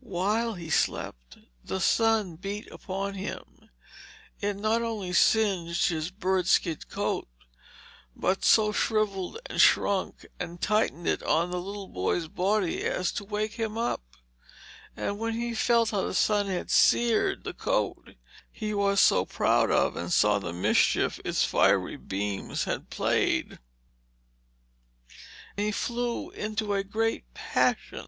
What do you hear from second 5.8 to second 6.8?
his bird skin